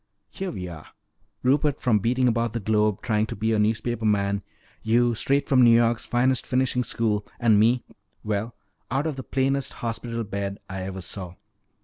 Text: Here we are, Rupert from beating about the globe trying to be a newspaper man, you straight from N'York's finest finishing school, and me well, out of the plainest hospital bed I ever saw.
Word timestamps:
Here 0.31 0.49
we 0.49 0.67
are, 0.67 0.87
Rupert 1.43 1.79
from 1.79 1.99
beating 1.99 2.27
about 2.27 2.53
the 2.53 2.59
globe 2.59 3.03
trying 3.03 3.27
to 3.27 3.35
be 3.35 3.53
a 3.53 3.59
newspaper 3.59 4.03
man, 4.03 4.41
you 4.81 5.13
straight 5.13 5.47
from 5.47 5.63
N'York's 5.63 6.07
finest 6.07 6.43
finishing 6.47 6.83
school, 6.83 7.23
and 7.39 7.59
me 7.59 7.83
well, 8.23 8.55
out 8.89 9.05
of 9.05 9.15
the 9.15 9.21
plainest 9.23 9.73
hospital 9.73 10.23
bed 10.23 10.57
I 10.67 10.81
ever 10.85 11.01
saw. 11.01 11.35